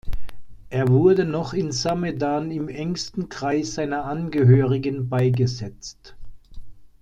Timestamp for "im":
2.49-2.69